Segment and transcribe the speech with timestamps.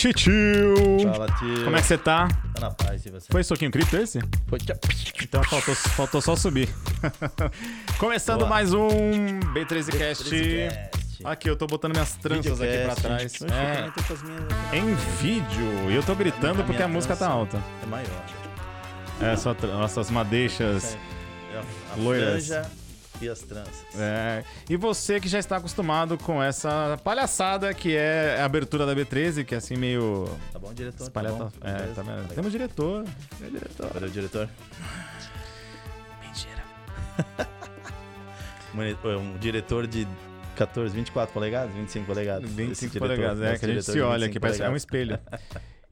[0.00, 0.74] Titio!
[1.12, 1.62] Fala, tio.
[1.62, 2.26] Como é que você tá?
[2.54, 3.26] Tá na paz, e você?
[3.30, 4.18] Foi soquinho cripto esse?
[4.48, 4.58] Foi.
[5.22, 6.70] Então faltou, faltou só subir.
[8.00, 8.48] Começando Boa.
[8.48, 8.88] mais um
[9.52, 9.98] B13Cast.
[9.98, 10.90] Cast.
[11.22, 13.40] Aqui, eu tô botando minhas tranças aqui pra trás.
[13.42, 13.90] Eu É,
[14.72, 15.90] minhas- em vídeo.
[15.90, 17.62] E eu tô gritando A porque a música tá alta.
[17.82, 18.24] É maior.
[19.20, 20.96] É, só nossas madeixas.
[21.52, 21.58] É
[21.92, 22.46] a Loiras.
[22.46, 22.70] franja
[23.20, 23.84] e as tranças.
[23.96, 28.94] É, e você que já está acostumado com essa palhaçada que é a abertura da
[28.94, 30.24] B13, que é assim meio.
[30.52, 31.04] Tá bom, diretor?
[31.04, 31.36] Espalhada.
[31.36, 31.50] Tá bom?
[31.62, 32.14] é, tá vendo?
[32.16, 32.34] Legal.
[32.34, 33.04] Temos diretor.
[33.42, 33.90] É diretor.
[33.92, 34.48] Cadê o diretor?
[36.22, 36.64] Mentira.
[38.74, 40.06] Moni- Um diretor de
[40.56, 42.44] 14, 24 polegadas, 25 polegadas.
[42.44, 44.76] Esse 25 diretor, polegadas, é, que a gente se olha 25 aqui, parece é um
[44.76, 45.18] espelho.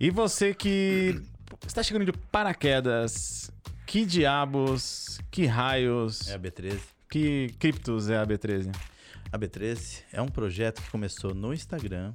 [0.00, 1.20] E você que
[1.66, 3.50] está chegando de paraquedas,
[3.84, 6.78] que diabos, que raios, É a B13.
[7.10, 8.74] Que criptos é a B13?
[9.32, 12.12] A B13 é um projeto que começou no Instagram,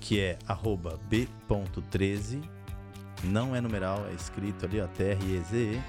[0.00, 2.42] que é arroba b.13,
[3.24, 5.80] não é numeral, é escrito ali, ó, T-R-E-Z-E.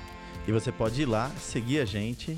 [0.48, 2.38] E você pode ir lá, seguir a gente,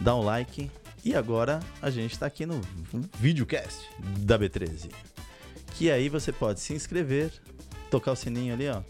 [0.00, 0.70] dar um like.
[1.04, 2.60] E agora a gente está aqui no
[3.18, 3.88] videocast
[4.20, 4.90] da B13.
[5.74, 7.32] Que aí você pode se inscrever,
[7.90, 8.82] tocar o sininho ali, ó.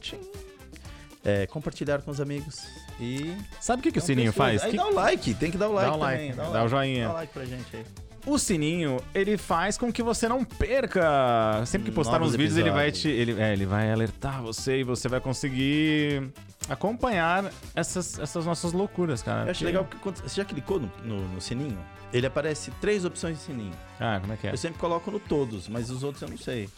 [1.25, 2.67] é, compartilhar com os amigos
[3.01, 3.37] e.
[3.61, 4.63] Sabe o que, que o sininho pessoas- faz?
[4.65, 6.17] Aí Que- dá o like, tem que dar o like Dá o também.
[6.29, 7.05] like, dá, o dá o like, joinha.
[7.07, 7.85] Dá o like pra gente aí.
[8.27, 11.63] O sininho, ele faz com que você não perca.
[11.65, 13.09] Sempre que postar Novos uns vídeos, ele vai te.
[13.09, 16.29] Ele, é, ele vai alertar você e você vai conseguir
[16.69, 19.47] acompanhar essas, essas nossas loucuras, cara.
[19.47, 21.79] Eu acho Porque- legal porque quando você já clicou no, no- no sininho,
[22.13, 23.73] ele aparece três opções de sininho.
[23.99, 24.53] Ah, como é que é?
[24.53, 26.69] Eu sempre coloco no todos, mas os outros eu não sei.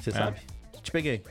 [0.00, 0.38] Você sabe?
[0.80, 1.22] Te peguei.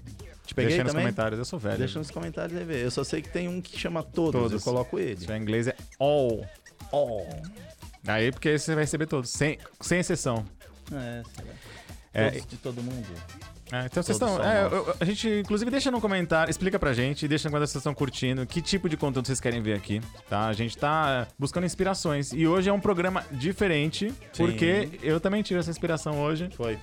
[0.55, 1.05] Peguei Deixa aí nos também?
[1.05, 1.77] comentários, eu sou velho.
[1.77, 2.83] Deixa nos comentários aí ver.
[2.83, 4.53] Eu só sei que tem um que chama todos, Todos.
[4.53, 5.19] eu coloco ele.
[5.19, 6.45] Se em inglês é all.
[6.91, 7.25] Oh.
[8.07, 10.45] Aí porque você vai receber todos, sem, sem exceção.
[10.93, 11.53] É, sei lá.
[12.13, 13.07] É, Todos de todo mundo.
[13.71, 14.41] É, então vocês estão.
[14.43, 18.45] é, a gente, inclusive, deixa no comentário, explica pra gente, deixa quando vocês estão curtindo,
[18.45, 19.99] que tipo de conteúdo vocês querem ver aqui,
[20.29, 20.45] tá?
[20.47, 22.31] A gente tá buscando inspirações.
[22.31, 26.47] E hoje é um programa diferente, porque eu também tive essa inspiração hoje.
[26.55, 26.77] Foi.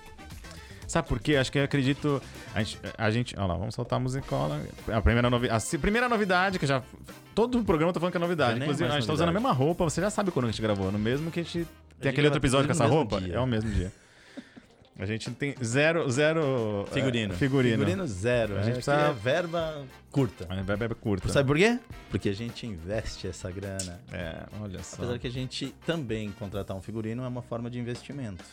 [0.92, 1.36] Sabe por quê?
[1.36, 2.20] Acho que eu acredito.
[2.54, 2.78] A gente.
[2.98, 4.60] A gente olha lá, vamos soltar a musicola.
[4.92, 6.82] A primeira, novi a primeira novidade, que já.
[7.34, 8.60] Todo o programa eu tô falando que é novidade.
[8.60, 9.54] Inclusive, a gente tá usando a novidade.
[9.54, 10.92] mesma roupa, você já sabe quando a gente gravou.
[10.92, 11.66] No mesmo que a gente.
[11.98, 13.22] Tem aquele outro episódio com essa roupa?
[13.22, 13.36] dia.
[13.36, 13.90] É o mesmo dia.
[14.98, 16.08] A gente tem zero.
[16.10, 17.34] zero é, Figurino.
[17.34, 17.78] figurino.
[17.78, 18.56] Figurino zero.
[18.56, 20.46] A A gente precisa- é verba curta.
[20.50, 21.28] É, vai- vai curta.
[21.30, 21.78] Sabe por quê?
[22.10, 24.00] Porque a gente investe essa grana.
[24.12, 24.96] É, olha só.
[24.96, 28.44] Apesar que a gente também contratar um figurino é uma forma de investimento.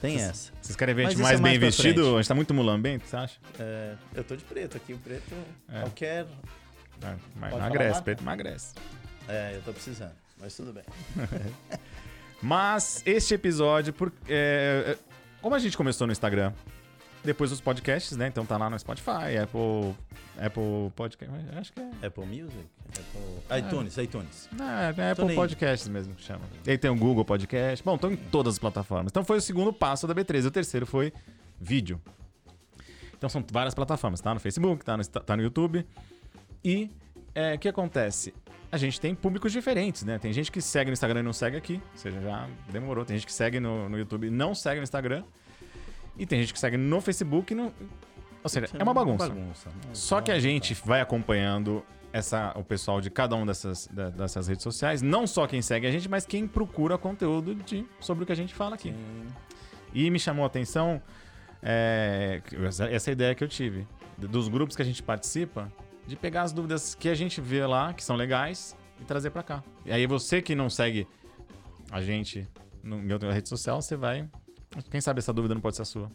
[0.00, 0.52] Tem Vocês- essa.
[0.62, 2.02] Vocês querem ver a gente mais é bem mais pra vestido?
[2.02, 2.14] frente.
[2.14, 3.38] A gente tá muito mulambento, você acha?
[3.60, 5.34] É, eu tô de preto aqui, o preto
[5.68, 5.80] É.
[5.80, 6.26] qualquer.
[7.02, 8.74] É, mas emagrece, preto emagrece.
[9.28, 10.84] É, eu tô precisando, mas tudo bem.
[12.40, 14.98] Mas este episódio, por, é, é,
[15.42, 16.52] como a gente começou no Instagram,
[17.24, 18.28] depois os podcasts, né?
[18.28, 19.94] Então tá lá no Spotify, Apple,
[20.38, 22.06] Apple Podcast, acho que é.
[22.06, 22.66] Apple Music?
[22.88, 23.58] Apple...
[23.58, 24.48] iTunes, iTunes.
[24.52, 26.42] Não, é, é Apple Podcasts mesmo que chama.
[26.66, 27.84] E aí tem o Google Podcast.
[27.84, 29.10] Bom, estão em todas as plataformas.
[29.10, 30.46] Então foi o segundo passo da B13.
[30.46, 31.12] O terceiro foi
[31.60, 32.00] vídeo.
[33.14, 34.20] Então são várias plataformas.
[34.20, 35.86] Tá no Facebook, tá no, tá no YouTube.
[36.64, 36.90] E
[37.34, 38.34] é, o que acontece?
[38.70, 40.18] A gente tem públicos diferentes, né?
[40.18, 41.74] Tem gente que segue no Instagram e não segue aqui.
[41.74, 43.04] Ou seja, já demorou.
[43.04, 45.22] Tem gente que segue no, no YouTube e não segue no Instagram.
[46.16, 47.72] E tem gente que segue no Facebook e no...
[48.42, 49.28] Ou seja, é uma bagunça.
[49.28, 49.70] bagunça.
[49.92, 54.48] Só que a gente vai acompanhando essa, o pessoal de cada uma dessas, da- dessas
[54.48, 58.26] redes sociais, não só quem segue a gente, mas quem procura conteúdo de, sobre o
[58.26, 58.90] que a gente fala aqui.
[58.90, 59.26] Sim.
[59.94, 61.00] E me chamou a atenção
[61.62, 63.86] é, essa, essa ideia que eu tive,
[64.18, 65.70] dos grupos que a gente participa,
[66.06, 69.42] de pegar as dúvidas que a gente vê lá, que são legais, e trazer pra
[69.42, 69.62] cá.
[69.84, 71.06] E aí você que não segue
[71.90, 72.48] a gente
[72.82, 74.28] no, outra rede social, você vai.
[74.90, 76.10] Quem sabe essa dúvida não pode ser a sua.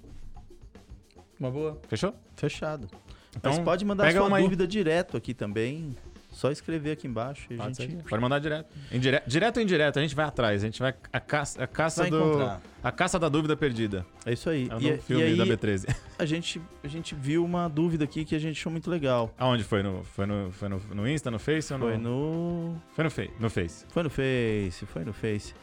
[1.39, 1.79] Uma boa.
[1.87, 2.13] Fechou?
[2.35, 2.87] Fechado.
[3.35, 4.43] Então, Mas pode mandar sua uma aí.
[4.43, 5.95] dúvida direto aqui também.
[6.37, 7.95] Só escrever aqui embaixo e a Pode, gente.
[7.95, 8.03] ser.
[8.03, 8.67] Pode mandar direto.
[8.91, 9.23] Indire...
[9.25, 10.61] Direto ou indireto, a gente vai atrás.
[10.61, 10.93] A gente vai.
[11.11, 12.19] A caça, a caça Vai do.
[12.19, 12.61] encontrar.
[12.83, 14.05] A caça da dúvida perdida.
[14.23, 14.67] É isso aí.
[14.69, 15.95] É o e, novo e filme aí, da B13.
[16.19, 19.33] a gente, a gente viu uma dúvida aqui que a gente achou muito legal.
[19.35, 19.81] Aonde foi?
[19.81, 21.85] No, foi no, foi no, no Insta, no Face ou no.
[21.87, 22.75] Foi no.
[22.93, 23.33] Foi no, Face.
[23.39, 23.85] no Face.
[23.89, 25.55] Foi no Face, foi no Face.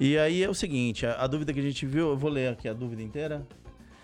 [0.00, 2.48] E aí é o seguinte, a, a dúvida que a gente viu, eu vou ler
[2.48, 3.46] aqui a dúvida inteira.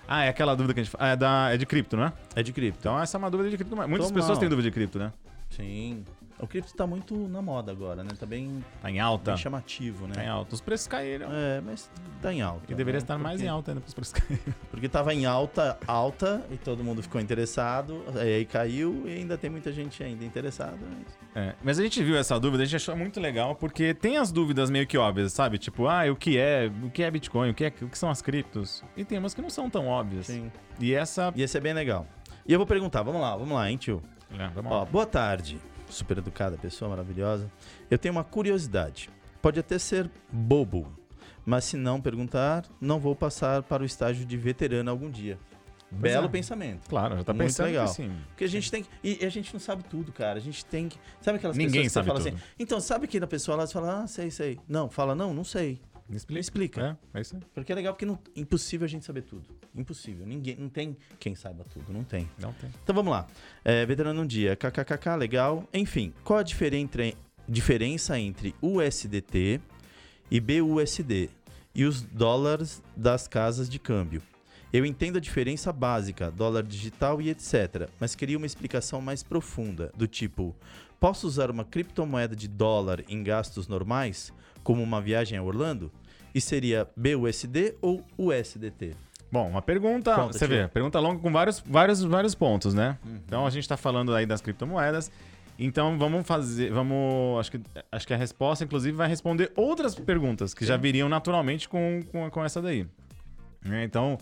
[0.07, 0.97] Ah, é aquela dúvida que a gente.
[0.97, 1.51] É, da...
[1.53, 2.13] é de cripto, não é?
[2.37, 2.79] É de cripto.
[2.79, 3.75] Então essa é uma dúvida de cripto.
[3.75, 4.21] Muitas Toma.
[4.21, 5.13] pessoas têm dúvida de cripto, né?
[5.51, 6.05] Sim.
[6.41, 8.11] O cripto tá muito na moda agora, né?
[8.17, 9.33] Tá bem, Tá em alta.
[9.33, 10.15] bem chamativo, né?
[10.15, 10.55] Tá em alta.
[10.55, 11.27] Os preços caíram.
[11.33, 11.91] É, mas
[12.23, 12.63] tá em alta.
[12.73, 13.03] E deveria né?
[13.03, 14.39] estar mais Porque- em alta ainda para os preços caírem.
[14.71, 19.51] Porque tava em alta, alta, e todo mundo ficou interessado, aí caiu, e ainda tem
[19.51, 20.79] muita gente ainda interessada.
[20.81, 24.17] mas- É, mas a gente viu essa dúvida, a gente achou muito legal, porque tem
[24.17, 25.59] as dúvidas meio que óbvias, sabe?
[25.59, 28.11] Tipo, ah, o que é, o que é Bitcoin, o que, é, o que são
[28.11, 28.85] as criptos?
[28.97, 30.27] E tem umas que não são tão óbvias.
[30.27, 30.53] Sim.
[30.79, 31.33] E essa.
[31.35, 32.07] E esse é bem legal.
[32.47, 34.01] E eu vou perguntar, vamos lá, vamos lá, hein, tio?
[34.31, 37.51] É, Ó, boa tarde, super educada pessoa, maravilhosa.
[37.91, 39.11] Eu tenho uma curiosidade.
[39.41, 40.93] Pode até ser bobo,
[41.47, 45.39] mas se não perguntar, não vou passar para o estágio de veterano algum dia.
[45.91, 46.29] Belo é.
[46.29, 46.87] pensamento.
[46.89, 47.95] Claro, já tá Muito pensando legal.
[48.29, 48.91] Porque a gente tem que.
[49.03, 50.37] E a gente não sabe tudo, cara.
[50.37, 50.99] A gente tem que.
[51.21, 52.29] Sabe aquelas Ninguém pessoas que você sabe fala tudo.
[52.29, 52.55] assim.
[52.59, 54.61] Então, sabe que da pessoa lá você fala, ah, sei, sei.
[54.69, 55.81] Não, fala, não, não sei.
[56.09, 56.41] Me explica.
[56.41, 56.99] Explica.
[57.15, 57.43] É, é isso aí.
[57.55, 59.45] Porque é legal porque não, impossível a gente saber tudo.
[59.75, 60.27] Impossível.
[60.27, 62.29] Ninguém, não tem quem saiba tudo, não tem.
[62.41, 62.71] Não tem.
[62.83, 63.27] Então vamos lá.
[63.65, 65.69] É, veterano um dia, kkkk, legal.
[65.73, 67.17] Enfim, qual a diferen- entre-
[67.47, 69.61] diferença entre USDT
[70.31, 71.31] e BUSD
[71.75, 74.23] e os dólares das casas de câmbio?
[74.73, 79.91] Eu entendo a diferença básica, dólar digital e etc, mas queria uma explicação mais profunda,
[79.97, 80.55] do tipo,
[81.01, 84.31] posso usar uma criptomoeda de dólar em gastos normais,
[84.69, 85.91] como uma viagem a Orlando?
[86.35, 88.95] E seria BUSD ou USDT?
[89.33, 90.15] Bom, uma pergunta.
[90.27, 90.49] Você tio.
[90.49, 92.99] vê, pergunta longa com vários, vários, vários pontos, né?
[93.25, 95.11] Então a gente tá falando aí das criptomoedas.
[95.59, 96.71] Então vamos fazer.
[96.71, 97.41] Vamos.
[97.41, 97.61] Acho que,
[97.91, 102.29] acho que a resposta, inclusive, vai responder outras perguntas que já viriam naturalmente com, com,
[102.29, 102.87] com essa daí.
[103.65, 103.85] Né?
[103.85, 104.19] Então.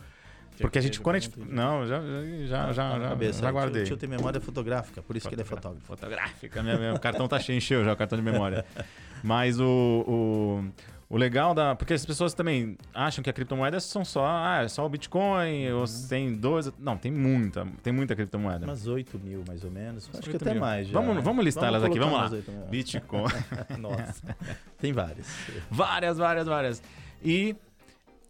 [0.61, 1.37] Porque a gente, quando a gente.
[1.39, 2.01] Não, já,
[2.47, 3.43] já, já, Tá já, cabeça.
[3.43, 3.83] já guardei.
[3.83, 5.85] O tio tem memória fotográfica, por isso que ele é fotógrafo.
[5.85, 6.63] Fotográfica.
[6.63, 8.65] Minha, meu cartão tá cheio, encheu já o cartão de memória.
[9.27, 9.65] Mas o,
[10.07, 10.65] o,
[11.11, 11.75] o legal da.
[11.75, 14.25] Porque as pessoas também acham que a criptomoeda são só.
[14.25, 16.73] Ah, é só o Bitcoin, ou tem dois.
[16.79, 17.67] Não, tem muita.
[17.83, 18.65] Tem muita criptomoeda.
[18.65, 20.09] Umas 8 mil, mais ou menos.
[20.13, 20.61] Acho que 8 até mil.
[20.61, 20.87] mais.
[20.87, 21.23] Já, Vamos- né?
[21.23, 22.21] vamos listar elas aqui, vamos lá.
[22.21, 22.67] umas 8 mil.
[22.67, 23.23] Bitcoin.
[23.81, 24.37] Nossa.
[24.79, 25.27] Tem várias.
[25.69, 26.83] várias, várias, várias.
[27.25, 27.57] E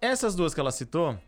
[0.01, 1.19] essas duas que ela citou,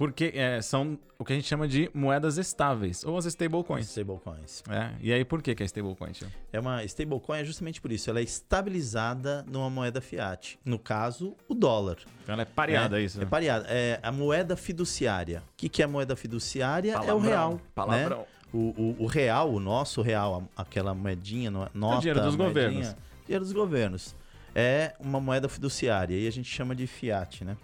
[0.00, 3.86] porque é, são o que a gente chama de moedas estáveis, ou as stablecoins.
[3.86, 4.62] Stablecoins.
[4.70, 6.26] É, e aí, por que, que é stablecoin, tio?
[6.50, 8.08] É uma stablecoin é justamente por isso.
[8.08, 10.58] Ela é estabilizada numa moeda fiat.
[10.64, 11.98] No caso, o dólar.
[12.22, 13.20] Então ela é pareada, é, isso.
[13.20, 13.66] É pareada.
[13.68, 15.42] É a moeda fiduciária.
[15.52, 16.92] O que, que é a moeda fiduciária?
[16.92, 17.60] é o Palavrão, real.
[17.74, 18.18] Palavrão.
[18.20, 18.24] Né?
[18.54, 22.96] O, o, o real, o nosso real, aquela moedinha, no- nota, dinheiro dos moedinha, governos.
[23.26, 24.16] Dinheiro dos governos.
[24.54, 26.16] É uma moeda fiduciária.
[26.18, 27.54] E a gente chama de fiat, né?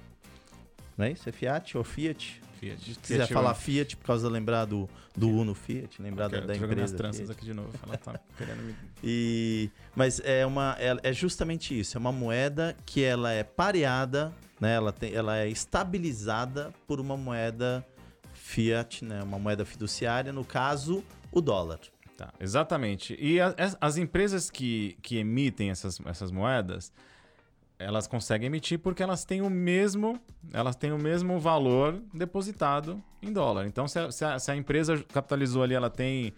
[0.96, 1.28] Não é isso?
[1.28, 2.40] É fiat ou fiat?
[2.58, 2.81] Fiat.
[2.94, 6.46] Se quiser falar Fiat, por causa de lembrar do, do Uno Fiat, lembrar da, Quero-
[6.46, 6.96] da minhas empresa.
[6.96, 7.32] tranças Fiat.
[7.32, 7.70] aqui de novo.
[7.87, 8.75] Ela tá querendo me...
[9.04, 11.98] E, mas é, uma, é, é justamente isso.
[11.98, 14.72] É uma moeda que ela é pareada, né?
[14.75, 17.87] ela, tem, ela é estabilizada por uma moeda
[18.32, 19.22] fiat, né?
[19.22, 21.81] uma moeda fiduciária, no caso, o dólar.
[22.16, 23.14] Tá, exatamente.
[23.20, 26.90] E a- as, as empresas que, que emitem essas, essas moedas,
[27.78, 30.19] elas conseguem emitir porque elas têm o mesmo,
[30.52, 33.67] elas têm o mesmo valor depositado em dólar.
[33.67, 36.32] Então, se a, se a- se a empresa capitalizou ali, ela tem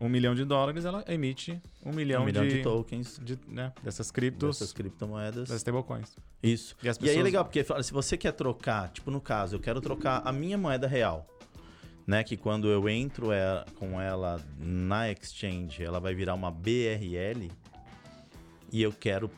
[0.00, 3.72] um milhão de dólares, ela emite um milhão, um milhão de, de, tokens de, né,
[3.82, 5.48] dessas criptos, dessas criptomoedas.
[5.48, 6.14] das stablecoins.
[6.42, 6.76] Isso.
[6.82, 9.56] E as E aí é pessoas- legal, porque se você quer trocar, tipo no caso,
[9.56, 11.26] eu quero trocar a minha moeda real,
[12.06, 12.22] né?
[12.22, 17.50] Que quando eu entro é, com ela na exchange, ela vai virar uma BRL
[18.70, 19.30] e eu quero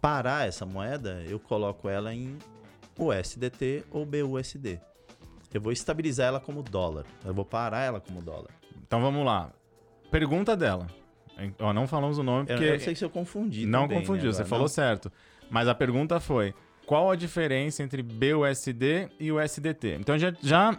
[0.00, 2.36] parar essa moeda, eu coloco ela em
[2.98, 4.80] USDT ou BUSD.
[5.52, 7.04] Eu vou estabilizar ela como dólar.
[7.24, 8.50] Eu vou parar ela como dólar.
[8.86, 9.50] Então vamos lá.
[10.10, 10.86] Pergunta dela.
[11.58, 13.66] Ó, não falamos o nome Eu, porque eu sei se eu confundi.
[13.66, 14.68] Não também, né, confundiu, você agora, falou não?
[14.68, 15.12] certo.
[15.50, 16.54] Mas a pergunta foi:
[16.86, 19.96] qual a diferença entre BUSD e USDT?
[20.00, 20.78] Então já, já,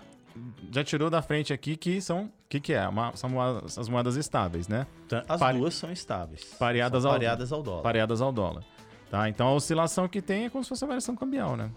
[0.72, 2.26] já tirou da frente aqui que são.
[2.26, 2.88] O que, que é?
[2.88, 4.88] Uma- são moedas- as moedas estáveis, né?
[5.06, 6.44] Então, As Pare- duas são estáveis.
[6.58, 7.84] Pareadas São ao- pareadas ao dólar.
[7.84, 8.64] Pareadas ao dólar.
[9.10, 9.30] Tá?
[9.30, 11.72] Então a oscilação que tem é como se fosse a variação cambial, né?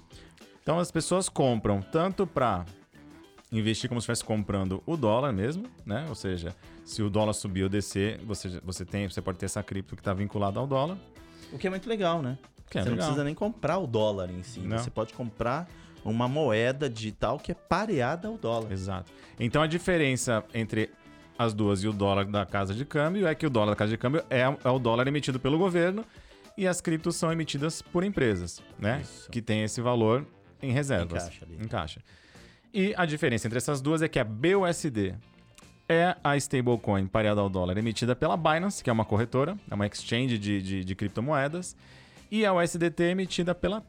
[0.63, 2.65] Então as pessoas compram tanto para
[3.53, 6.07] investir como se estivesse comprando o dólar mesmo, né?
[6.09, 9.63] Ou seja, se o dólar subir ou descer, você, você, tem, você pode ter essa
[9.63, 10.97] cripto que está vinculada ao dólar.
[11.53, 12.39] O que é muito legal, né?
[12.69, 13.09] Que é você não legal.
[13.09, 14.61] precisa nem comprar o dólar em si.
[14.61, 14.79] Não.
[14.79, 15.69] Você pode comprar
[16.05, 18.73] uma moeda digital que é pareada ao dólar.
[18.73, 19.13] Exato.
[19.39, 20.91] Então a diferença entre
[21.39, 23.91] as duas e o dólar da casa de câmbio é que o dólar da casa
[23.91, 26.05] de câmbio é, é o dólar emitido pelo governo
[26.61, 29.01] e as criptos são emitidas por empresas, né?
[29.01, 29.31] Isso.
[29.31, 30.27] Que tem esse valor
[30.63, 31.23] em reservas.
[31.23, 31.57] Em caixa ali.
[31.59, 32.01] Em caixa.
[32.75, 35.15] E a diferença entre essas duas é que a BUSD
[35.89, 39.87] é a stablecoin pareada ao dólar emitida pela Binance, que é uma corretora, é uma
[39.87, 41.75] exchange de, de, de criptomoedas,
[42.31, 43.83] e a USDT é emitida pela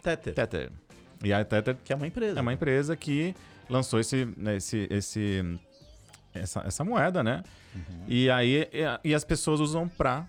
[0.00, 0.70] Tether, Tether.
[1.24, 2.38] E a Tether que é uma empresa.
[2.38, 3.34] é uma empresa que
[3.68, 5.58] lançou esse, né, esse, esse,
[6.32, 7.42] essa, essa moeda, né?
[7.74, 8.04] Uhum.
[8.06, 10.24] E aí e, e as pessoas usam para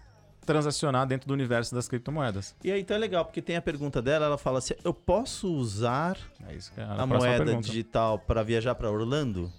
[0.47, 2.55] transacionar dentro do universo das criptomoedas.
[2.63, 5.53] E aí então é legal, porque tem a pergunta dela, ela fala assim: eu posso
[5.53, 7.67] usar É é a, próxima moeda pergunta.
[7.67, 9.51] digital para viajar para Orlando?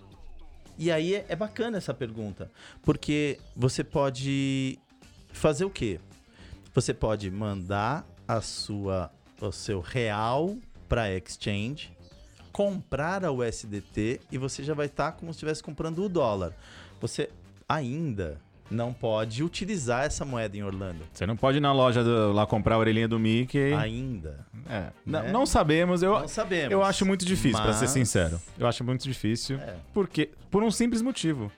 [0.78, 2.50] E aí é, é bacana essa pergunta,
[2.82, 4.78] porque você pode
[5.30, 6.00] fazer o quê?
[6.74, 10.56] Você pode mandar a sua o seu real
[10.88, 11.92] para exchange,
[12.50, 16.52] comprar a USDT e você já vai estar como se estivesse comprando o dólar.
[17.00, 17.30] Você
[17.68, 21.00] ainda não pode utilizar essa moeda em Orlando.
[21.12, 23.72] Você não pode ir na loja do- lá comprar a orelhinha do Mickey.
[23.74, 24.46] Ainda.
[24.68, 24.88] É.
[25.06, 25.30] Né?
[25.32, 26.02] Não sabemos.
[26.02, 26.70] Eu, não sabemos.
[26.72, 28.40] eu acho muito difícil, pra ser Mas- sincero.
[28.58, 29.58] Eu acho muito difícil.
[29.58, 29.74] É.
[29.94, 31.50] Porque, por um simples motivo.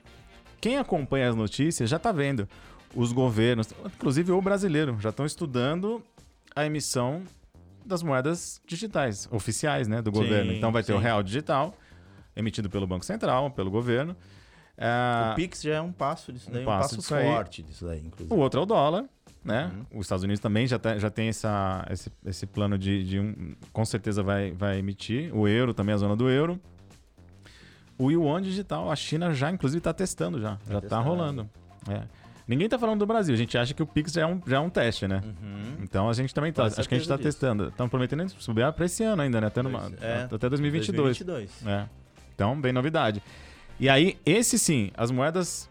[0.61, 2.47] Quem acompanha as notícias já tá vendo.
[2.95, 6.03] Os governos, inclusive o brasileiro, já estão estudando
[6.55, 7.23] a emissão
[7.85, 10.51] das moedas digitais, oficiais, né, do Sim, governo.
[10.53, 11.03] Então vai ter o sim.
[11.03, 11.73] real digital,
[12.35, 14.15] emitido pelo Banco Central, pelo governo.
[14.77, 17.25] É, O Pix já é um passo disso um daí, um, passo passo, disso aí.
[17.25, 18.33] forte disso daí, inclusive.
[18.33, 19.05] O outro é o dólar,
[19.43, 19.71] né?
[19.73, 19.99] Uhum.
[19.99, 23.55] Os Estados Unidos também já, tá- já tem essa, esse, esse plano de, de um.
[23.71, 25.35] Com certeza vai, vai emitir.
[25.35, 26.59] O euro também, a zona do euro.
[27.97, 30.57] O yuan digital, a China já, inclusive, está testando já.
[30.67, 31.03] já está testando.
[31.03, 31.49] rolando.
[31.87, 32.01] É.
[32.47, 33.33] Ninguém está falando do Brasil.
[33.33, 35.21] A gente acha que o Pix já é um, já é um teste, né?
[35.23, 35.83] Uhum.
[35.83, 36.63] Então a gente também tá.
[36.63, 37.67] Com Acho que a gente está testando.
[37.67, 39.47] Estamos prometendo subir para esse ano ainda, né?
[39.47, 40.23] Até, numa, é.
[40.23, 41.17] até 2022.
[41.19, 41.67] 2022.
[41.67, 41.87] É.
[42.33, 43.21] Então, bem novidade.
[43.81, 45.67] E aí, esse sim, as moedas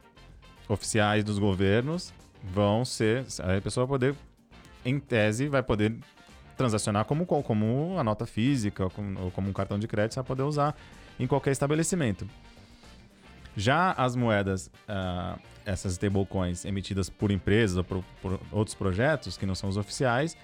[0.69, 2.13] oficiais dos governos
[2.43, 3.25] vão ser.
[3.45, 4.17] Aí a pessoa vai poder,
[4.85, 5.97] em tese, vai poder
[6.57, 10.21] transacionar como, como a nota física ou como, ou como um cartão de crédito, você
[10.21, 10.77] vai poder usar
[11.21, 12.27] em qualquer estabelecimento.
[13.57, 19.47] Já as moedas, ah, essas stablecoins emitidas por empresas ou por, por outros projetos que
[19.47, 20.37] não são os oficiais,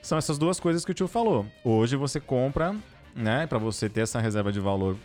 [0.00, 1.44] são essas duas coisas que o tio falou.
[1.62, 2.74] Hoje você compra,
[3.14, 4.96] né, para você ter essa reserva de valor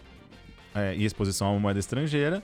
[0.78, 2.44] é, e exposição a uma moeda estrangeira.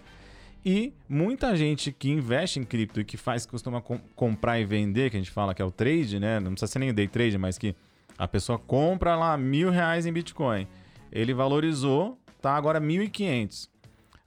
[0.66, 5.10] E muita gente que investe em cripto e que faz, costuma com- comprar e vender,
[5.10, 6.40] que a gente fala que é o trade, né?
[6.40, 7.75] Não precisa ser nem o day trade, mas que
[8.18, 10.68] a pessoa compra lá mil reais em Bitcoin.
[11.12, 13.70] Ele valorizou, tá agora 1.500.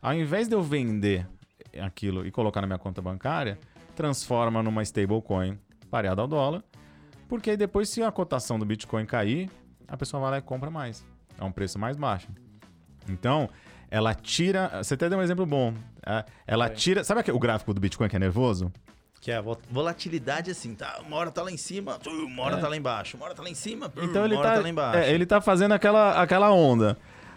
[0.02, 1.26] Ao invés de eu vender
[1.80, 3.58] aquilo e colocar na minha conta bancária,
[3.94, 5.58] transforma numa stablecoin
[5.90, 6.62] pareada ao dólar,
[7.28, 9.50] porque aí depois, se a cotação do Bitcoin cair,
[9.88, 11.04] a pessoa vai lá e compra mais.
[11.38, 12.28] É um preço mais baixo.
[13.08, 13.48] Então,
[13.90, 14.82] ela tira.
[14.82, 15.74] Você até deu um exemplo bom.
[16.46, 17.02] Ela tira.
[17.04, 18.72] Sabe o gráfico do Bitcoin que é nervoso?
[19.20, 21.00] Que é a vol- volatilidade assim, tá?
[21.06, 22.60] Uma hora tá lá em cima, uma hora É.
[22.60, 24.60] tá lá embaixo, uma hora tá lá em cima, Então uma ele hora tá, tá
[24.60, 24.98] lá embaixo.
[24.98, 26.96] é, ele tá fazendo aquela, aquela onda.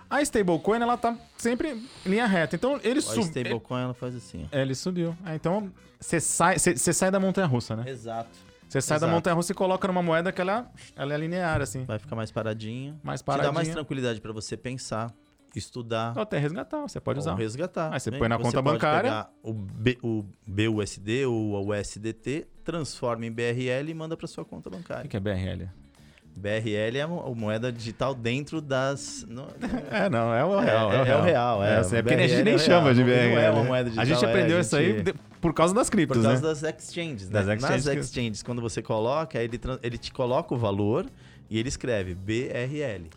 [0.09, 1.69] A stablecoin, ela tá sempre
[2.05, 2.55] em linha reta.
[2.55, 3.23] Então ele A subiu.
[3.23, 4.55] stablecoin ela faz assim, ó.
[4.57, 5.15] É, ele subiu.
[5.25, 7.83] É, então você sai, você, sai da montanha russa, né?
[7.87, 8.29] Exato.
[8.67, 9.13] Você sai da Exato.
[9.15, 11.85] montanha russa e coloca numa moeda que ela, ela é linear, assim.
[11.85, 12.99] Vai ficar mais paradinho.
[13.03, 15.11] Mais Te dá mais tranquilidade pra você pensar,
[15.55, 16.13] estudar.
[16.15, 17.35] Ou até resgatar, você pode ou usar.
[17.35, 17.93] resgatar.
[17.93, 18.17] Aí você né?
[18.19, 19.27] põe na Você conta bancária.
[19.41, 21.33] O, B, o BUSD ou
[21.65, 25.07] o USDT, transforma em BRL e manda pra sua conta O que bancária.
[25.09, 25.67] que é BRL?
[26.37, 29.25] BRL é a mo- a moeda digital dentro das.
[29.27, 29.47] no-
[29.91, 30.91] É, não, é o É, real.
[30.93, 31.77] é- é o real, é.
[31.77, 33.37] assim, é porque a gente BRL nem é chama de não- não BRL.
[33.41, 35.73] é uma moeda A digital, gente é, aprendeu a isso aí gente- de- por causa
[35.73, 36.47] das Por criptos, causa né?
[36.47, 37.33] das exchanges, né?
[37.43, 41.07] Das exchanges Nas que- exchanges, quando você coloca, ele, ele te coloca o valor
[41.49, 43.09] e ele escreve BRL.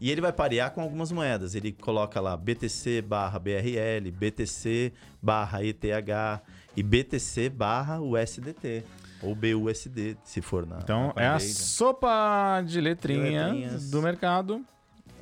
[0.00, 1.54] E ele vai parear com algumas moedas.
[1.54, 5.84] Ele coloca lá BTC barra BRL, BTC barra ETH
[6.76, 8.84] e BTC barra USDT.
[9.20, 10.78] Ou BUSD, se for na.
[10.78, 13.90] Então, na é a sopa de letrinhas, letrinhas.
[13.90, 14.64] do mercado.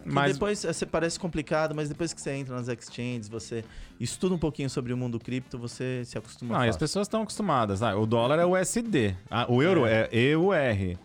[0.02, 3.64] Que Mas depois eh, você parece complicado, mas depois que você entra nas exchanges, você
[3.98, 6.80] estuda um pouquinho sobre o mundo cripto, você se acostuma não, e as fácil.
[6.80, 7.82] pessoas estão acostumadas.
[7.82, 9.16] Ah, o dólar é USD.
[9.30, 10.54] Ah, o euro é, EUR.
[10.54, 10.98] É,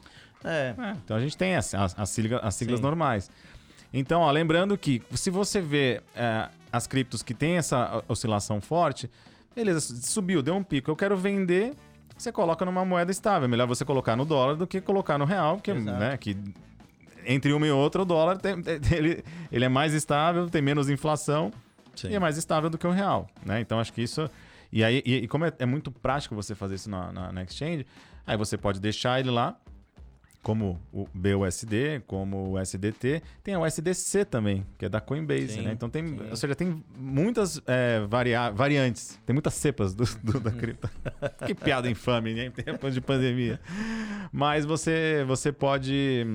[0.43, 3.29] É, então a gente tem as, as, as sigla- as siglas normais.
[3.93, 9.09] Então, ó, lembrando que se você vê é, as criptos que tem essa oscilação forte,
[9.55, 11.73] beleza, subiu, deu um pico, eu quero vender,
[12.17, 13.45] você coloca numa moeda estável.
[13.45, 16.37] É melhor você colocar no dólar do que colocar no real, porque né, que
[17.25, 18.55] entre uma e outra o dólar tem-
[18.95, 21.51] ele, ele é mais estável, tem menos inflação
[21.95, 22.09] sim.
[22.09, 23.59] e é mais estável do que o real, né?
[23.59, 24.29] Então acho que isso.
[24.71, 27.43] E aí, e, e como é, é muito prático você fazer isso na, na, na
[27.43, 27.85] exchange,
[28.25, 29.55] aí você pode deixar ele lá,
[30.41, 33.21] como o BUSD, como o USDT.
[33.43, 35.71] Tem o USDC também, que é da Coinbase, Sim, né?
[35.73, 36.07] Então tem.
[36.07, 36.29] sim.
[36.29, 40.89] Ou seja, tem muitas é, varia variantes, tem muitas cepas do, do- da cripto.
[41.45, 42.45] que piada infame, né?
[42.45, 43.59] Em tempos de pandemia.
[44.31, 46.25] Mas você, você pode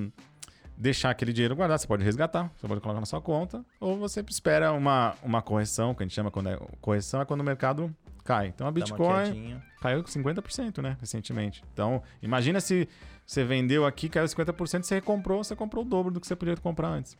[0.77, 4.23] deixar aquele dinheiro guardado, você pode resgatar, você pode colocar na sua conta, ou você
[4.29, 7.93] espera uma, uma correção, que a gente chama quando é correção, é quando o mercado
[8.23, 8.47] cai.
[8.47, 9.59] Então a Bitcoin.
[9.81, 11.63] Caiu 50%, né, recentemente.
[11.73, 12.87] Então, imagina se
[13.25, 16.55] você vendeu aqui, caiu 50%, você recomprou, você comprou o dobro do que você podia
[16.57, 17.17] comprar antes.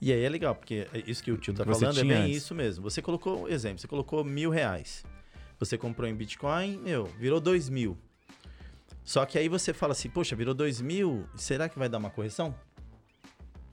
[0.00, 2.22] E aí é legal, porque é isso que o tio tá você falando é bem
[2.24, 2.38] antes.
[2.38, 2.82] isso mesmo.
[2.82, 5.04] Você colocou, exemplo, você colocou mil reais.
[5.58, 7.98] Você comprou em Bitcoin, meu, virou dois mil.
[9.04, 12.10] Só que aí você fala assim, poxa, virou dois mil, será que vai dar uma
[12.10, 12.54] correção?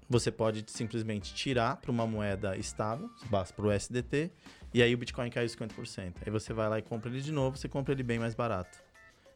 [0.09, 4.31] Você pode simplesmente tirar para uma moeda estável, basta para o SDT,
[4.73, 6.13] e aí o Bitcoin caiu 50%.
[6.25, 8.77] Aí você vai lá e compra ele de novo, você compra ele bem mais barato.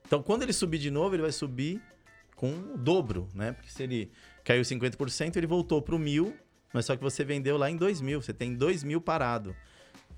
[0.06, 1.82] Então, quando ele subir de novo, ele vai subir
[2.36, 3.52] com o dobro, né?
[3.54, 4.12] Porque se ele
[4.44, 6.36] caiu 50%, ele voltou para o mil,
[6.74, 9.56] mas só que você vendeu lá em 2 mil, você tem 2 mil parado.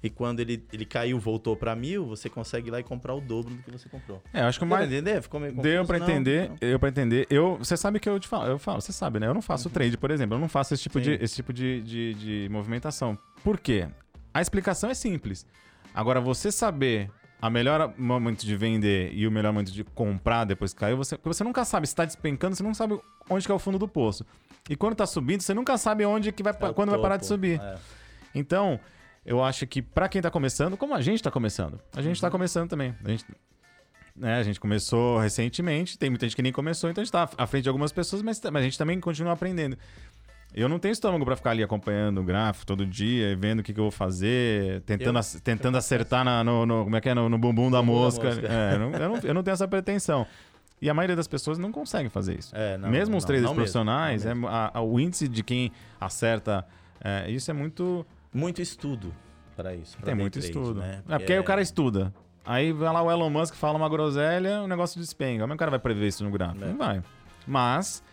[0.01, 3.21] E quando ele, ele caiu, voltou para mil, você consegue ir lá e comprar o
[3.21, 4.21] dobro do que você comprou.
[4.33, 4.91] É, eu acho que o Deu mais.
[4.91, 5.21] entender?
[5.21, 5.87] Ficou meio Deu confuso?
[5.87, 6.57] pra Não, entender, não.
[6.61, 7.27] eu pra entender.
[7.29, 9.27] Eu, você sabe que eu te falo, eu falo, você sabe, né?
[9.27, 11.05] Eu não faço trade, por exemplo, eu não faço esse tipo, Uhum.
[11.05, 11.17] Sim.
[11.17, 13.17] de, esse tipo de, de, de movimentação.
[13.45, 13.87] Por quê?
[14.33, 15.45] A explicação é simples.
[15.93, 17.09] Agora, você saber
[17.41, 21.17] a melhor momento de vender e o melhor momento de comprar depois que caiu, você,
[21.17, 22.97] porque você nunca sabe se tá despencando, você não sabe
[23.29, 24.25] onde que é o fundo do poço.
[24.69, 27.23] E quando tá subindo, você nunca sabe onde que vai, É quando vai parar de
[27.23, 27.59] topo, subir.
[27.61, 27.75] é.
[28.33, 28.79] Então,
[29.25, 32.21] eu acho que pra quem tá começando, como a gente tá começando, a gente Uhum.
[32.21, 32.95] tá começando também.
[33.03, 33.25] A gente,
[34.15, 37.29] né, a gente começou recentemente, tem muita gente que nem começou, então a gente tá
[37.37, 39.77] à frente de algumas pessoas, mas, mas a gente também continua aprendendo.
[40.53, 43.63] Eu não tenho estômago pra ficar ali acompanhando o gráfico todo dia, e vendo o
[43.63, 47.01] que, que eu vou fazer, tentando, Eu- ac- tentando acertar na- no, no- como é
[47.01, 48.27] que é, no, no bumbum da Bumbum da mosca.
[48.27, 48.47] mosca.
[48.47, 50.27] É, eu, não, eu, não, eu não tenho essa pretensão.
[50.81, 52.53] E a maioria das pessoas não consegue fazer isso.
[52.55, 54.47] É, não, mesmo os não, traders não mesmo, profissionais, é, mesmo.
[54.47, 56.65] a- a- o índice de quem acerta,
[57.03, 59.13] é, isso é muito Muito estudo
[59.55, 59.95] para isso.
[59.97, 60.79] pra tem muito trade, estudo.
[60.79, 61.01] Né?
[61.07, 62.13] É porque aí o cara estuda.
[62.45, 65.71] Aí vai lá o Elon Musk fala uma groselha, o negócio é que o cara
[65.71, 66.65] vai prever isso no gráfico?
[66.65, 66.67] É.
[66.67, 67.01] Não vai.
[67.47, 68.03] Mas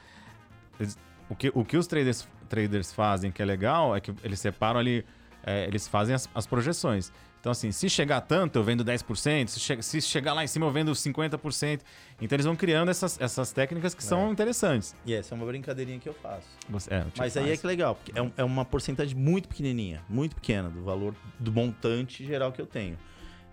[1.30, 4.78] o que, o que os traders, traders fazem que é legal é que eles separam
[4.80, 5.04] ali,
[5.44, 7.10] é, eles fazem as, as projeções.
[7.40, 10.66] Então, assim, se chegar tanto, eu vendo 10%, se, che se chegar lá em cima,
[10.66, 11.80] eu vendo 50%.
[12.20, 14.94] Então, eles vão criando essas, essas técnicas que são interessantes.
[15.06, 16.46] E essa é uma brincadeirinha que eu faço.
[16.68, 19.48] Você, é, tipo Mas aí é que legal, porque é, um- é uma porcentagem muito
[19.48, 22.98] pequenininha, muito pequena do valor do montante geral que eu tenho.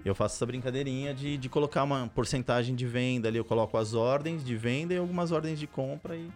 [0.03, 3.93] Eu faço essa brincadeirinha de, de colocar uma porcentagem de venda ali, eu coloco as
[3.93, 6.29] ordens de venda e algumas ordens de compra e,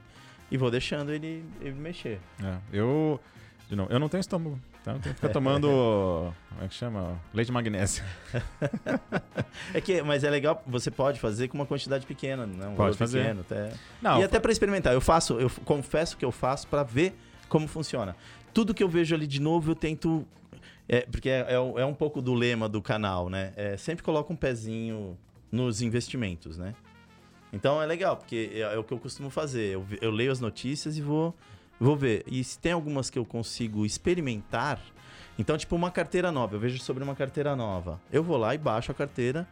[0.52, 2.20] e vou deixando ele, ele mexer.
[2.44, 3.20] É, eu.
[3.70, 4.60] De novo, eu não tenho estômago.
[4.82, 5.68] Então eu tenho que ficar tomando.
[6.50, 7.18] como é que chama?
[7.34, 8.04] Leite de magnésio.
[9.74, 12.74] É que, mas é legal, você pode fazer com uma quantidade pequena, não?
[12.74, 13.20] Um valor fazer.
[13.22, 13.74] Pequeno, até.
[14.02, 14.94] Não, e até para experimentar.
[14.94, 17.14] Eu faço, eu confesso que eu faço para ver
[17.48, 18.16] como funciona.
[18.54, 20.26] Tudo que eu vejo ali de novo, eu tento.
[20.88, 23.54] É, porque é, é um- é um pouco do lema do canal, né?
[23.56, 25.18] É, sempre coloca um pezinho
[25.52, 26.74] nos investimentos, né?
[27.54, 29.74] Então é legal, porque é, é o que eu costumo fazer.
[29.74, 31.36] Eu, eu leio as notícias e vou,
[31.80, 32.24] vou ver.
[32.28, 34.80] E se tem algumas que eu consigo experimentar.
[35.38, 36.56] Então, tipo, uma carteira nova.
[36.56, 38.00] Eu vejo sobre uma carteira nova.
[38.12, 39.48] Eu vou lá e baixo a carteira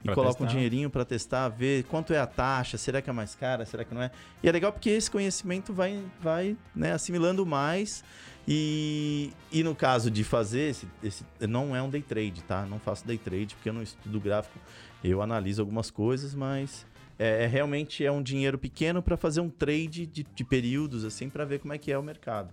[0.00, 0.52] e Pra coloco um testar.
[0.56, 3.94] dinheirinho para testar, ver quanto é a taxa, será que é mais cara, será que
[3.94, 4.10] não é.
[4.42, 8.02] E é legal porque esse conhecimento vai, vai né, assimilando mais.
[8.46, 11.24] E, e no caso de fazer esse, esse.
[11.48, 12.66] Não é um day trade, tá?
[12.66, 14.58] Não faço day trade porque eu não estudo gráfico.
[15.04, 16.84] Eu analiso algumas coisas, mas
[17.22, 21.28] é, é realmente é um dinheiro pequeno para fazer um trade de, de períodos, assim,
[21.28, 22.52] para ver como é que é o mercado.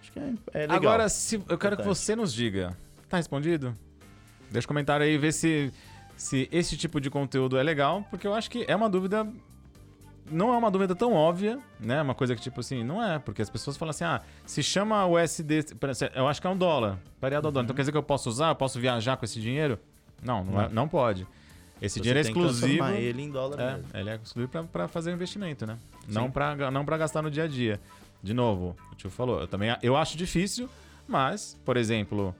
[0.00, 0.76] Acho que é, é legal.
[0.76, 1.86] Agora, se, eu quero que Importante.
[1.86, 2.76] você nos diga.
[3.08, 3.74] Tá respondido?
[4.50, 5.72] Deixa um comentário aí vê se,
[6.16, 9.26] se esse tipo de conteúdo é legal, porque eu acho que é uma dúvida.
[10.30, 12.00] Não é uma dúvida tão óbvia, né?
[12.00, 15.06] Uma coisa que, tipo assim, não é, porque as pessoas falam assim: ah, se chama
[15.06, 15.66] USD,
[16.14, 17.64] eu acho que é um dólar, pareado ao dólar.
[17.64, 19.78] Então quer dizer que eu posso usar, eu posso viajar com esse dinheiro?
[20.22, 20.74] Não, não, é- Não.
[20.74, 21.26] não pode.
[21.82, 22.84] Esse Você dinheiro é exclusivo.
[22.88, 23.88] ele em dólar É, mesmo.
[23.94, 25.76] ele é exclusivo para fazer investimento, né?
[26.06, 26.12] Sim.
[26.14, 27.80] Não para não pra gastar no dia a dia.
[28.22, 30.68] De novo, o tio falou, eu também eu acho difícil,
[31.06, 32.34] mas, por exemplo,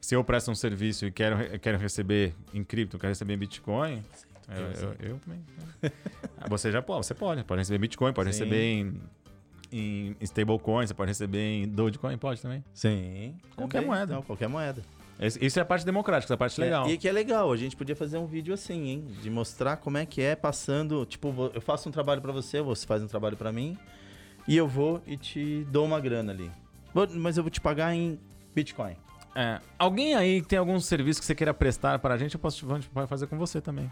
[0.00, 4.02] se eu presto um serviço e quero, quero receber em cripto, quero receber em Bitcoin,
[4.48, 4.56] eu,
[4.88, 5.40] eu- eu também.
[5.82, 5.90] né?
[6.42, 7.44] Ah, você já pode, você pode.
[7.44, 8.44] Pode receber Bitcoin, pode Sim.
[8.44, 9.00] receber em,
[9.72, 12.64] em stablecoin, você pode receber em Dogecoin, pode também.
[12.74, 13.34] Sim.
[13.54, 13.86] Qualquer também.
[13.94, 14.14] moeda.
[14.14, 14.82] Não, qualquer moeda.
[15.20, 16.86] Isso é a parte democrática, essa parte legal.
[16.86, 19.06] É, e que é legal, a gente podia fazer um vídeo assim, hein?
[19.22, 21.04] De mostrar como é que é passando.
[21.04, 23.76] Tipo, eu faço um trabalho pra você, você faz um trabalho pra mim,
[24.48, 26.50] e eu vou e te dou uma grana ali.
[27.14, 28.18] Mas eu vou te pagar em
[28.54, 28.96] Bitcoin.
[29.34, 32.40] É, alguém aí que tem algum serviço que você queira prestar para a gente, eu
[32.40, 33.90] posso a pode fazer com você também.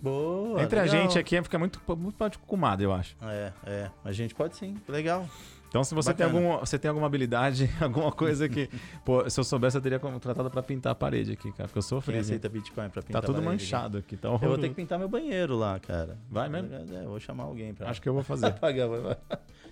[0.00, 0.62] Boa.
[0.62, 1.02] Entre a legal.
[1.02, 3.16] gente aqui fica muito, muito paticumado, eu acho.
[3.22, 3.90] É, é.
[4.04, 4.76] A gente pode sim.
[4.88, 5.28] Legal.
[5.76, 6.48] Então, se você tem, Bacana.
[6.48, 8.70] algum, você tem alguma habilidade, alguma coisa que.
[9.04, 11.82] Pô, se eu soubesse, eu teria contratado pra pintar a parede aqui, cara, porque eu
[11.82, 13.62] sou Quem aceita Bitcoin pra Tá pintar tudo a parede?
[13.62, 16.16] manchado aqui, tá Eu vou ter que pintar meu banheiro lá, cara.
[16.30, 16.70] Vai mesmo?
[16.74, 17.90] É, vou chamar alguém pra.
[17.90, 18.52] Acho que eu vou fazer.
[18.58, 18.86] pagar.
[18.86, 19.16] vai, vai.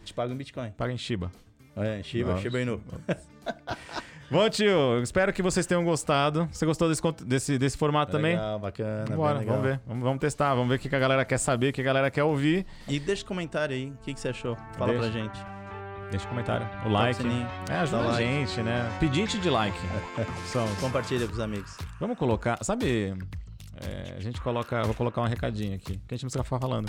[0.04, 0.72] Te pago em Bitcoin.
[0.72, 1.32] Paga em Shiba.
[1.74, 2.42] É, Shiba, Nossa.
[2.42, 2.82] Shiba Inu.
[4.30, 6.48] Bom, tio, espero que vocês tenham gostado.
[6.52, 8.34] Você gostou desse, desse, desse formato também?
[8.36, 9.16] Legal, bacana.
[9.16, 9.56] Bora, legal.
[9.56, 9.80] vamos ver.
[9.86, 11.84] Vamos, vamos testar, vamos ver o que que a galera quer saber, o que a
[11.84, 12.66] galera quer ouvir.
[12.88, 14.56] E deixa um comentário aí, o que, que você achou?
[14.76, 15.00] Fala Deixa.
[15.00, 15.63] pra gente.
[16.10, 16.66] Deixa um comentário.
[16.84, 17.20] O like.
[17.20, 17.46] sininho.
[17.68, 18.22] É, ajuda a like.
[18.24, 18.96] gente, né?
[19.00, 19.76] Pedinte de like.
[20.46, 20.66] São.
[20.76, 21.76] Compartilha com os amigos.
[21.98, 22.58] Vamos colocar.
[22.62, 23.14] Sabe.
[23.80, 24.82] é, a gente coloca.
[24.84, 25.96] Vou colocar um recadinho aqui.
[26.06, 26.88] Que a gente não precisa ficar falando.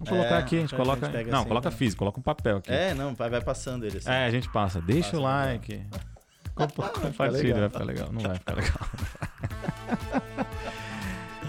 [0.00, 1.08] Vamos colocar É, aqui, a gente a gente coloca.
[1.08, 1.76] não, assim, coloca né?
[1.76, 2.70] físico, coloca um papel aqui.
[2.72, 4.08] É, não, vai, vai passando ele assim.
[4.08, 4.80] É, a gente passa.
[4.80, 5.82] Deixa Passa o like.
[6.54, 8.08] Compa- Compartilha, vai ficar legal.
[8.12, 8.78] Não vai ficar legal.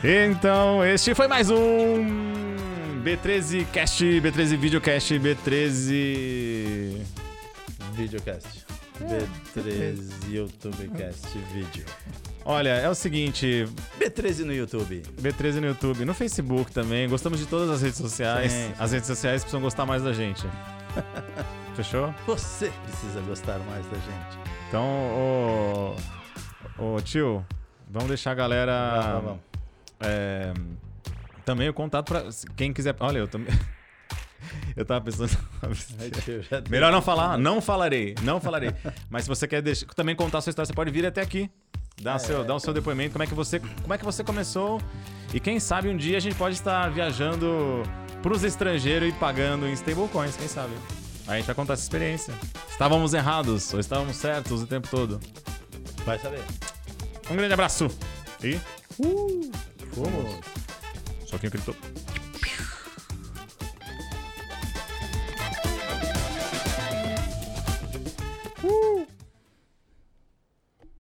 [0.30, 2.29] então, este foi mais um
[3.00, 7.02] B13 Cast, B13 Videocast, B13.
[7.94, 8.66] Videocast.
[9.00, 11.86] B13 YouTubecast vídeo.
[12.44, 15.04] Olha, é o seguinte, B13 no YouTube.
[15.22, 17.08] B13 no YouTube, no Facebook também.
[17.08, 18.52] Gostamos de todas as redes sociais.
[18.52, 18.74] Sim, sim.
[18.78, 20.46] As redes sociais precisam gostar mais da gente.
[21.76, 22.14] Fechou?
[22.28, 24.40] Você precisa gostar mais da gente.
[24.68, 25.96] Então,
[26.78, 27.46] ô, ô tio,
[27.90, 29.02] vamos deixar a galera.
[29.14, 29.40] Vamos, vamos.
[30.02, 30.54] É,
[31.46, 32.24] também o contato pra
[32.56, 32.96] quem quiser.
[33.00, 33.54] Olha, eu também.
[34.76, 35.30] eu tava pensando.
[36.70, 38.72] Melhor não falar, não falarei, não falarei.
[39.10, 41.50] Mas se você quer deixar- também contar a sua história, você pode vir até aqui.
[42.02, 42.20] Dar, É.
[42.20, 44.82] seu, dar o seu depoimento, como é, que você, como é que você começou.
[45.34, 47.84] E quem sabe um dia a gente pode estar viajando
[48.24, 50.74] pros estrangeiros e pagando em stablecoins, quem sabe?
[51.28, 52.34] Aí a gente vai contar essa experiência.
[52.70, 55.20] Estávamos errados ou estávamos certos o tempo todo.
[56.06, 56.42] Vai saber.
[57.30, 57.88] Um grande abraço
[58.42, 58.58] e
[59.94, 60.40] Fomos.
[61.30, 61.76] Só quem acreditou.